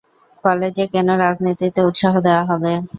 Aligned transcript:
কলেজে 0.43 0.85
কেন 0.93 1.07
রাজনীতিতে 1.17 1.79
উৎসাহ 1.89 2.13
দেওয়া 2.25 2.43
হবে? 2.49 2.71